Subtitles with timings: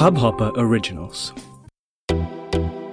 [0.00, 1.18] Hubhopper Originals.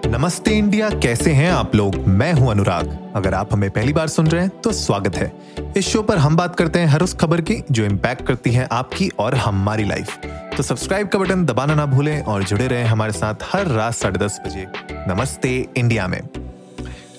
[0.06, 1.96] नमस्ते India, कैसे हैं आप लोग?
[2.08, 5.32] मैं हूँ अनुराग। अगर आप हमें पहली बार सुन रहे हैं तो स्वागत है।
[5.78, 8.68] इस शो पर हम बात करते हैं हर उस खबर की जो इम्पैक्ट करती है
[8.72, 10.18] आपकी और हमारी लाइफ
[10.58, 14.20] तो सब्सक्राइब का बटन दबाना ना भूलें और जुड़े रहें हमारे साथ हर रात साढ़े
[14.20, 14.68] दस बजे।
[15.08, 16.22] नमस्ते इंडिया में।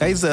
[0.00, 0.26] गाइज़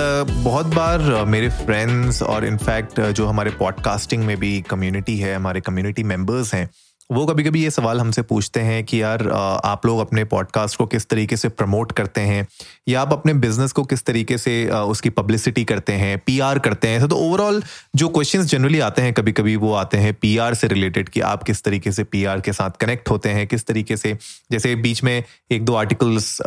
[0.44, 6.04] बहुत बार मेरे फ्रेंड्स और इनफैक्ट जो हमारे पॉडकास्टिंग में भी कम्युनिटी है, हमारे कम्युनिटी
[6.04, 6.70] मेंबर्स हैं
[7.12, 9.28] वो कभी कभी ये सवाल हमसे पूछते हैं कि यार
[9.66, 12.48] आप लोग अपने पॉडकास्ट को किस तरीके से प्रमोट करते हैं?
[12.88, 17.08] या आप अपने बिज़नेस को किस तरीके से उसकी पब्लिसिटी करते हैं पीआर करते हैं?
[17.08, 17.64] तो ओवरऑल
[17.96, 21.44] जो क्वेश्चंस जनरली आते हैं कभी कभी वो आते हैं पीआर से रिलेटेड कि आप
[21.44, 24.18] किस तरीके से पीआर के साथ कनेक्ट होते हैं, किस तरीके से,
[24.52, 26.38] जैसे बीच में एक दो आर्टिकल्स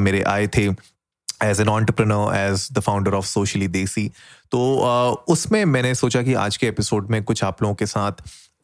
[0.00, 0.66] मेरे आए थे
[1.44, 4.08] as an entrepreneur as the founder of socially Desi
[4.52, 4.78] तो
[5.28, 8.12] उसमें मैंने सोचा कि आज के एपिसोड में कुछ आप लोगों के साथ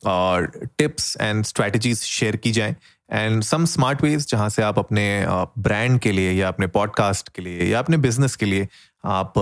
[0.07, 2.77] टिप्स एंड स्ट्रैटेजीज शेयर की जाए.
[3.13, 5.25] एंड सम स्मार्ट वेज जहाँ से आप अपने
[5.59, 8.69] ब्रांड के लिए या अपने पॉडकास्ट के लिए या अपने बिज़नेस के लिए
[9.05, 9.33] आप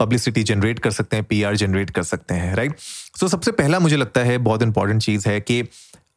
[0.00, 3.78] पब्लिसिटी जनरेट कर सकते हैं पीआर जनरेट कर सकते हैं राइट सो so, सबसे पहला
[3.78, 5.62] मुझे लगता है बहुत इंपॉर्टेंट चीज़ है कि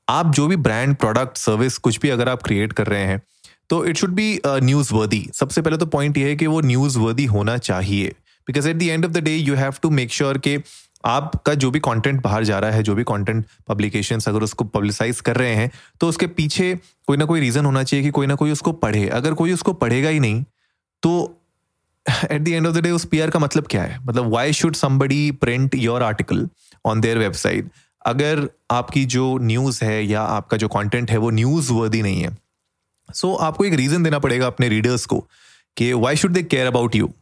[0.10, 3.22] आप जो भी ब्रांड प्रोडक्ट सर्विस कुछ भी अगर आप क्रिएट कर रहे हैं
[3.70, 7.00] तो इट शुड बी न्यूज़ वर्दी सबसे पहले तो पॉइंट ये है कि वो न्यूज़
[7.00, 8.08] वर्दी होना चाहिए.
[8.48, 10.58] Because at the end of the day you have to make sure कि
[11.06, 15.22] आपका जो भी कंटेंट बाहर जा रहा है जो भी कंटेंट पब्लिकेशन अगर उसको पब्लिसाइज
[15.22, 18.36] कर रहे हैं तो उसके पीछे कोई ना कोई रीजन होना चाहिए कि कोई ना
[18.36, 20.44] कोई उसको पढ़े। अगर कोई उसको पढ़ेगा ही नहीं
[21.04, 21.42] तो
[22.32, 24.00] at the end of the day उस पीआर का मतलब क्या है?
[24.06, 26.50] मतलब why should somebody print your article
[26.86, 27.70] on their website
[28.06, 32.38] अगर आपकी जो न्यूज़ है या आपका जो कंटेंट है वो न्यूज़ वर्दी नहीं है
[33.14, 35.28] सो so, आपको एक रीजन देना पड़ेगा अपने रीडर्स को
[35.78, 37.14] कि why should they care about you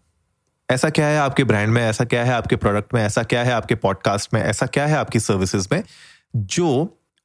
[0.70, 1.82] ऐसा क्या है आपके ब्रांड में?
[1.82, 3.02] ऐसा क्या है आपके प्रोडक्ट में?
[3.04, 4.42] ऐसा क्या है आपके पॉडकास्ट में?
[4.42, 5.84] ऐसा क्या है आपकी सर्विसेज़ में
[6.36, 6.68] जो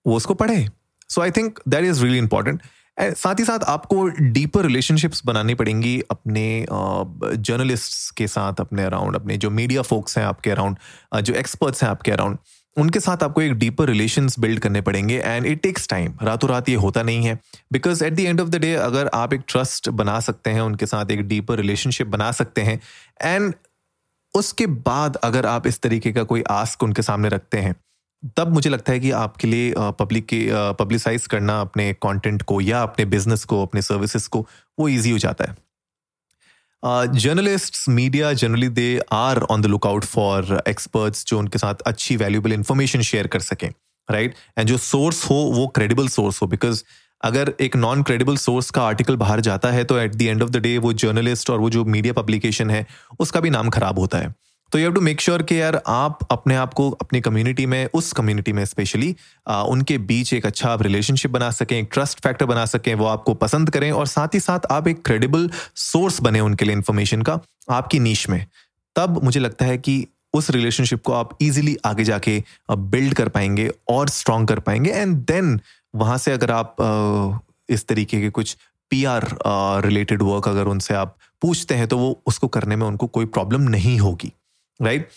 [0.07, 0.69] वो उसको पढ़े?
[1.09, 2.63] So I think that is really important
[3.01, 9.37] साथ ही साथ आपको डीपर रिलेशनशिप्स बनानी पड़ेंगी अपने जर्नलिस्ट्स के साथ, अपने अराउंड अपने
[9.37, 10.77] जो मीडिया फोक्स हैं आपके अराउंड
[11.23, 12.39] जो एक्सपर्ट्स हैं आपके अराउंड
[12.77, 16.69] उनके साथ आपको एक डीपर रिलेशन बिल्ड करने पड़ेंगे एंड इट टेक्स टाइम रातों रात
[16.69, 17.39] ये होता नहीं है.
[17.73, 20.87] Because at the end of the day अगर आप एक ट्रस्ट बना सकते हैं, उनके
[20.87, 22.81] साथ एक डीपर रिलेशनशिप बना सकते हैं
[23.23, 23.55] एंड
[24.35, 27.75] उसके बाद अगर आप इस तरीके का कोई आस्क उनके सामने रखते हैं,
[28.37, 32.83] तब मुझे लगता है कि आपके लिए पब्लिक के पब्लिसाइज करना, अपने कंटेंट को या
[32.83, 34.47] अपने बिज़नेस को, अपने सर्विसेज़ को,
[34.79, 35.57] वो इजी हो जाता है।
[36.83, 42.53] Journalist media generally they are on the lookout for experts जो उनके साथ अच्छी वैल्यूबल
[42.53, 43.69] इंफॉर्मेशन शेयर कर सकें
[44.09, 46.83] राइट एंड जो सोर्स हो, वो क्रेडिबल सोर्स हो बिकॉज़
[47.21, 50.51] अगर एक नॉन क्रेडिबल सोर्स का आर्टिकल बाहर जाता है तो at the end of
[50.51, 52.87] the day वो जर्नलिस्ट और वो जो मीडिया पब्लिकेशन है,
[53.21, 54.35] उसका भी नाम खराब होता है।
[54.73, 57.89] तो you have to make sure कि यार आप अपने आप को अपनी कम्युनिटी में,
[57.95, 59.15] उस कम्युनिटी में स्पेशली
[59.69, 63.35] उनके बीच एक अच्छा आप रिलेशनशिप बना सकें, एक ट्रस्ट फैक्टर बना सकें, वो आपको
[63.35, 67.39] पसंद करें और साथ ही साथ आप एक क्रेडिबल सोर्स बने उनके लिए इन्फॉर्मेशन का
[67.71, 68.45] आपकी नीच में।
[68.97, 73.71] तब मुझे लगता है कि उस रिलेशनशिप को आप इजीली आगे जाके बिल्ड कर पाएँगे
[73.89, 75.61] और स्ट्रांग कर पाएँगे। एंड देन
[75.95, 76.77] वहाँ से अगर आप
[77.69, 78.57] इस तरीके के कुछ
[78.91, 79.27] पी आर
[79.85, 83.69] रिलेटेड वर्क अगर उनसे आप पूछते हैं तो वो उसको करने में उनको कोई प्रॉब्लम
[83.71, 84.33] नहीं होगी।
[84.83, 85.09] Right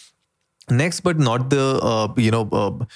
[0.71, 2.87] next but not the you know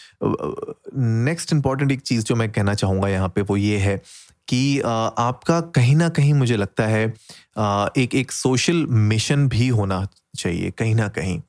[1.25, 4.01] next important एक चीज़ जो मैं कहना चाहूँगा यहाँ पे वो ये है
[4.47, 9.67] कि uh, आपका कहीं ना कहीं मुझे लगता है uh, एक एक सोशल मिशन भी
[9.67, 11.41] होना चाहिए कहीं ना कहीं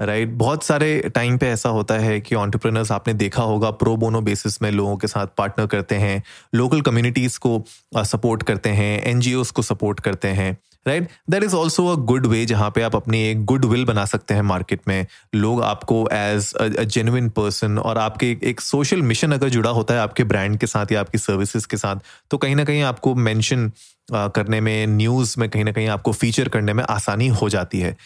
[0.00, 0.38] राइट right?
[0.38, 4.60] बहुत सारे टाइम पे ऐसा होता है कि ऑन्टरप्रेनर्स आपने देखा होगा प्रो बोनो बेसिस
[4.62, 6.22] में लोगों के साथ पार्टनर करते हैं
[6.54, 7.62] लोकल कम्युनिटीज को
[7.96, 9.22] सपोर्ट uh, करते हैं एन
[9.54, 10.56] को सपोर्ट करते हैं
[10.86, 14.04] right that is also a good way जहाँ पे आप अपनी एक गुड विल बना
[14.04, 19.32] सकते हैं मार्केट में। लोग आपको एज अ जेन्युइन पर्सन और आपके एक सोशल मिशन
[19.32, 21.96] अगर जुड़ा होता है आपके ब्रांड के साथ या आपकी सर्विसेज़ के साथ
[22.30, 23.70] तो कहीं ना कहीं आपको मैंशन
[24.12, 27.96] करने में न्यूज़ में कहीं ना कहीं आपको फीचर करने में आसानी हो जाती है।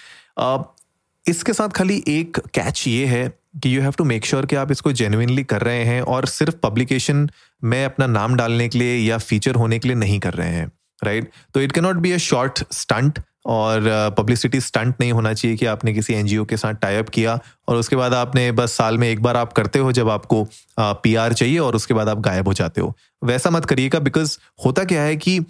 [1.24, 3.28] इसके साथ खाली एक कैच ये है
[3.62, 6.56] कि you have to make sure कि आप इसको जेन्युइनली कर रहे हैं और सिर्फ़
[6.62, 7.28] पब्लिकेशन
[7.62, 10.70] में अपना नाम डालने के लिए या फीचर होने के लिए नहीं कर रहे हैं।
[11.04, 13.80] राइट तो it can not be a short stunt और
[14.18, 17.76] पब्लिसिटी uh, स्टंट नहीं होना चाहिए कि आपने किसी एनजीओ के साथ टाइप किया और
[17.76, 20.48] उसके बाद आपने बस साल में एक बार आप करते हो जब आपको
[20.80, 24.38] पीआर uh, चाहिए और उसके बाद आप गायब हो जाते हो। वैसा मत करिएगा बिकॉज़
[24.66, 25.40] होता क्या है कि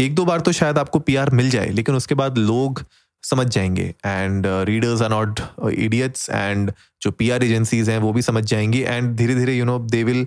[0.00, 2.84] एक दो बार तो शायद आपको पीआर मिल जाए लेकिन उसके बाद लोग
[3.22, 5.40] समझ जाएँगे। And readers are not
[5.72, 6.72] idiots and
[7.02, 10.04] जो पी आर एजेंसीज हैं वो भी समझ जाएँगी एंड धीरे धीरे you know they
[10.04, 10.26] will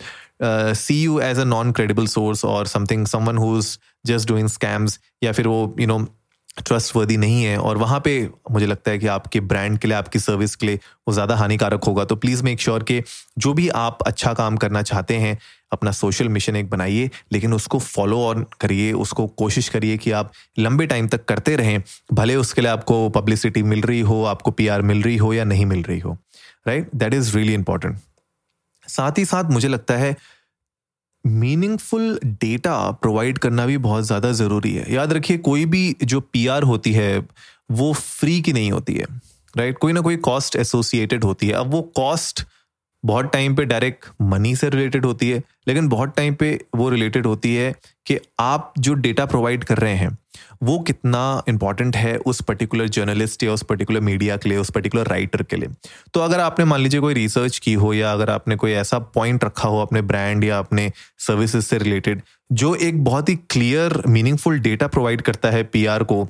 [0.75, 4.99] see you as a non credible source और something someone who is just doing scams
[5.23, 5.99] या फिर वो यू नो
[6.57, 10.19] ट्रस्टवर्दी नहीं है और वहाँ पे मुझे लगता है कि आपके ब्रांड के लिए, आपकी
[10.19, 10.75] सर्विस के लिए
[11.07, 13.01] वो ज़्यादा हानिकारक होगा। तो प्लीज़ मेक श्योर कि
[13.37, 15.37] जो भी आप अच्छा काम करना चाहते हैं,
[15.71, 20.31] अपना सोशल मिशन एक बनाइए, लेकिन उसको फॉलो ऑन करिए, उसको कोशिश करिए कि आप
[20.59, 21.81] लंबे टाइम तक करते रहें,
[22.13, 25.65] भले उसके लिए आपको पब्लिसिटी मिल रही हो, आपको PR मिल रही हो या नहीं
[25.65, 26.17] मिल रही हो
[26.67, 27.99] right that is really important
[28.87, 30.15] साथ ही साथ मुझे लगता है
[31.25, 36.63] मीनिंगफुल डेटा प्रोवाइड करना भी बहुत ज़्यादा ज़रूरी है याद रखिए, कोई भी जो पीआर
[36.63, 37.27] होती है,
[37.71, 39.05] वो फ्री की नहीं होती है
[39.57, 39.81] राइट right?
[39.81, 42.43] कोई ना कोई कॉस्ट एसोसिएटेड होती है अब वो कॉस्ट
[43.05, 47.25] बहुत टाइम पे डायरेक्ट मनी से रिलेटेड होती है, लेकिन बहुत टाइम पे वो रिलेटेड
[47.25, 47.73] होती है
[48.05, 50.17] कि आप जो डेटा प्रोवाइड कर रहे हैं,
[50.63, 55.07] वो कितना इंपॉर्टेंट है उस पर्टिकुलर जर्नलिस्ट या उस पर्टिकुलर मीडिया के लिए, उस पर्टिकुलर
[55.07, 55.69] राइटर के लिए।
[56.13, 59.43] तो अगर आपने मान लीजिए कोई रिसर्च की हो या अगर आपने कोई ऐसा पॉइंट
[59.43, 62.21] रखा हो अपने ब्रांड या अपने सर्विसेज़ से रिलेटेड
[62.51, 66.27] जो एक बहुत ही क्लियर मीनिंगफुल डेटा प्रोवाइड करता है पीआर को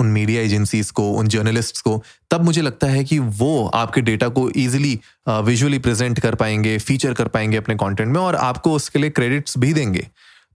[0.00, 4.28] उन मीडिया एजेंसीज को, उन जर्नलिस्ट्स को, तब मुझे लगता है कि वो आपके डेटा
[4.28, 4.98] को ईजिली
[5.28, 9.58] विजुअली प्रेजेंट कर पाएँगे फीचर कर पाएँगे अपने कंटेंट में और आपको उसके लिए क्रेडिट्स
[9.58, 10.06] भी देंगे।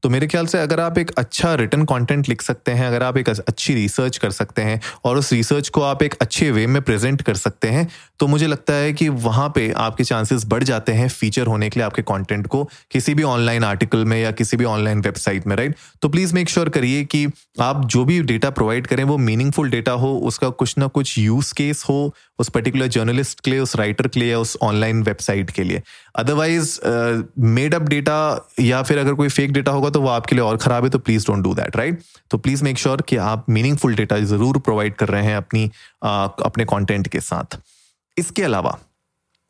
[0.03, 3.17] तो मेरे ख्याल से अगर आप एक अच्छा रिटर्न कंटेंट लिख सकते हैं, अगर आप
[3.17, 6.81] एक अच्छी रिसर्च कर सकते हैं, और उस रिसर्च को आप एक अच्छे वे में
[6.81, 7.87] प्रेजेंट कर सकते हैं
[8.19, 11.79] तो मुझे लगता है कि वहाँ पे आपके चांसेस बढ़ जाते हैं फीचर होने के
[11.79, 15.55] लिए आपके कंटेंट को, किसी भी ऑनलाइन आर्टिकल में या किसी भी ऑनलाइन वेबसाइट में
[15.55, 17.25] राइट तो प्लीज़ मेक श्योर करिए कि
[17.61, 21.53] आप जो भी डेटा प्रोवाइड करें, वो मीनिंगफुल डेटा हो, उसका कुछ ना कुछ यूज़
[21.53, 25.51] केस हो उस पर्टिकुलर जर्नलिस्ट के लिए उस राइटर के लिए या उस ऑनलाइन वेबसाइट
[25.51, 25.81] के लिए।
[26.15, 26.79] अदरवाइज़
[27.39, 30.57] मेड अप डेटा या फिर अगर कोई फेक डेटा होगा तो वो आपके लिए और
[30.57, 32.01] खराब है तो please don't do that right
[32.31, 36.43] तो प्लीज़ मेक श्योर कि आप मीनिंगफुल डेटा ज़रूर प्रोवाइड कर रहे हैं अपनी uh,
[36.45, 37.59] अपने कॉन्टेंट के साथ।
[38.17, 38.77] इसके अलावा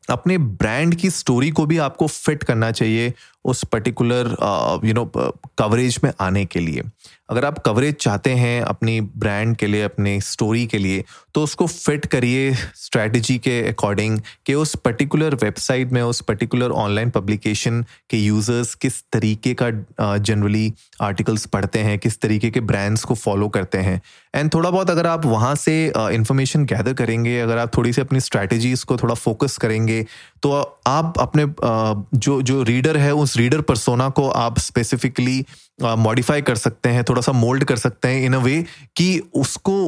[0.10, 3.14] अपने ब्रांड की स्टोरी को भी आपको फिट करना चाहिए
[3.46, 4.36] उस पर्टिकुलर
[4.86, 5.06] यू नो
[5.58, 6.84] कवरेज में आने के लिए।
[7.30, 11.04] अगर आप कवरेज चाहते हैं अपनी ब्रांड के लिए अपने स्टोरी के लिए
[11.34, 17.10] तो उसको फिट करिए स्ट्रैटेजी के अकॉर्डिंग कि उस पर्टिकुलर वेबसाइट में उस पर्टिकुलर ऑनलाइन
[17.10, 19.70] पब्लिकेशन के यूज़र्स किस तरीके का
[20.18, 24.02] जनरली uh, आर्टिकल्स पढ़ते हैं किस तरीके के ब्रांड्स को फॉलो करते हैं।
[24.36, 28.02] एंड थोड़ा बहुत अगर आप वहाँ से इंफॉर्मेशन uh, गैदर करेंगे अगर आप थोड़ी सी
[28.02, 30.06] अपनी स्ट्रैटेजीज को थोड़ा फोकस करेंगे
[30.44, 30.52] तो
[30.88, 35.44] आप अपने uh, जो जो रीडर है उस रीडर परसोना को आप स्पेसिफिकली
[35.80, 38.64] मॉडिफाई कर सकते हैं, थोड़ा सा मोल्ड कर सकते हैं इन अ वे
[38.98, 39.86] कि उसको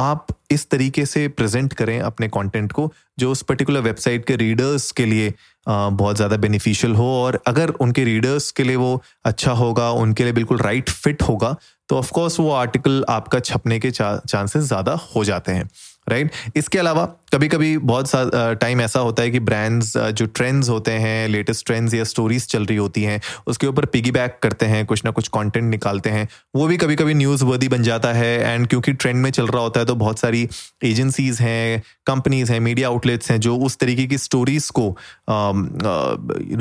[0.00, 4.90] आप इस तरीके से प्रेजेंट करें अपने कंटेंट को, जो उस पर्टिकुलर वेबसाइट के रीडर्स
[4.92, 5.32] के लिए
[5.66, 10.32] बहुत ज़्यादा बेनिफिशियल हो और अगर उनके रीडर्स के लिए वो अच्छा होगा, उनके लिए
[10.32, 11.54] बिल्कुल राइट फिट होगा
[11.88, 15.68] तो ऑफकोर्स वो आर्टिकल आपका छपने के चा चांसेस ज़्यादा हो जाते हैं।
[16.06, 16.56] Right right?
[16.56, 20.92] इसके अलावा कभी कभी बहुत सा टाइम ऐसा होता है कि ब्रांड्स जो ट्रेंड्स होते
[20.92, 24.84] हैं लेटेस्ट ट्रेंड्स या स्टोरीज चल रही होती हैं, उसके ऊपर पिगी बैक करते हैं,
[24.86, 28.54] कुछ ना कुछ कंटेंट निकालते हैं, वो भी कभी कभी न्यूज़ वर्दी बन जाता है
[28.54, 30.48] एंड क्योंकि ट्रेंड में चल रहा होता है तो बहुत सारी
[30.84, 34.96] एजेंसीज हैं कंपनीज़ हैं मीडिया आउटलेट्स हैं जो उस तरीके की स्टोरीज को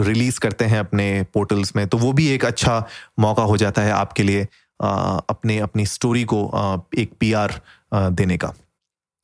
[0.03, 2.83] रिलीज़ करते हैं अपने पोर्टल्स में तो वो भी एक अच्छा
[3.19, 4.47] मौका हो जाता है आपके लिए
[4.81, 6.41] अपने, अपनी स्टोरी को
[6.97, 7.61] एक पीआर
[7.93, 8.53] देने का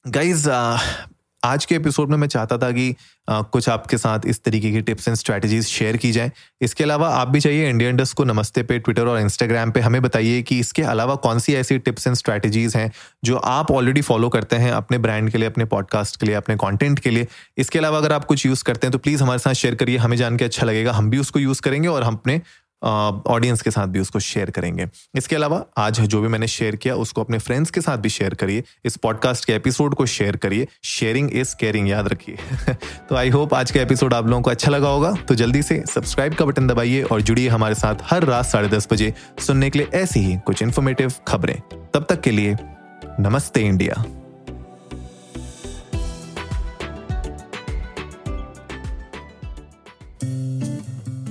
[0.08, 0.80] गाइज़ uh,
[1.44, 2.96] आज के एपिसोड में मैं चाहता था कि
[3.30, 6.32] आ, uh, कुछ आपके साथ इस तरीके की टिप्स एंड स्ट्रैटेजीज शेयर की जाए।
[6.62, 10.02] इसके अलावा आप भी चाहिए इंडियन डस्ट को नमस्ते पे ट्विटर और इंस्टाग्राम पे। हमें
[10.02, 12.92] बताइए कि इसके अलावा कौन सी ऐसी टिप्स एंड स्ट्रैटेजीज हैं
[13.24, 16.56] जो आप ऑलरेडी फॉलो करते हैं अपने ब्रांड के लिए अपने पॉडकास्ट के लिए अपने
[16.56, 17.28] कॉन्टेंट के लिए।
[17.58, 20.18] इसके अलावा अगर आप कुछ यूज़ करते हैं तो प्लीज़ हमारे साथ शेयर करिए। हमें
[20.18, 22.42] जान के अच्छा लगेगा। हम भी उसको यूज़ करेंगे और हम अपने
[23.28, 26.96] ऑडियंस के साथ भी उसको शेयर करेंगे। इसके अलावा आज जो भी मैंने शेयर किया,
[26.96, 30.68] उसको अपने फ्रेंड्स के साथ भी शेयर करिए। इस पॉडकास्ट के एपिसोड को शेयर करिए।
[30.84, 32.38] शेयरिंग इज़ केयरिंग याद रखिए।
[33.10, 35.84] तो आई होप आज का एपिसोड आप लोगों को अच्छा लगा होगा। तो जल्दी से
[35.90, 39.80] सब्सक्राइब का बटन दबाइए और जुड़िए हमारे साथ हर रात साढ़े दस बजे सुनने के
[39.80, 41.60] लिए ऐसी ही कुछ इन्फॉर्मेटिव खबरें।
[41.94, 42.56] तब तक के लिए
[43.20, 44.06] नमस्ते इंडिया।